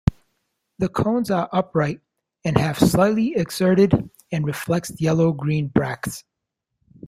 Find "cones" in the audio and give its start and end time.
0.89-1.29